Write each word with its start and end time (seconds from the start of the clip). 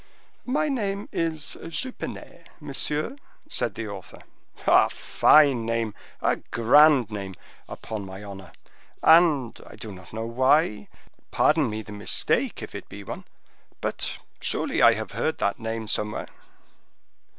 "My 0.47 0.67
name 0.67 1.07
is 1.11 1.55
Jupenet, 1.63 2.49
monsieur," 2.59 3.15
said 3.47 3.75
the 3.75 3.87
author. 3.87 4.23
"A 4.65 4.89
fine 4.89 5.63
name! 5.63 5.93
a 6.23 6.37
grand 6.37 7.11
name! 7.11 7.35
upon 7.69 8.07
my 8.07 8.23
honor; 8.23 8.51
and 9.03 9.61
I 9.67 9.75
do 9.75 9.91
not 9.91 10.11
know 10.11 10.25
why—pardon 10.25 11.69
me 11.69 11.83
the 11.83 11.91
mistake, 11.91 12.63
if 12.63 12.73
it 12.73 12.89
be 12.89 13.03
one—but 13.03 14.17
surely 14.39 14.81
I 14.81 14.93
have 14.93 15.11
heard 15.11 15.37
that 15.37 15.59
name 15.59 15.87
somewhere." 15.87 16.29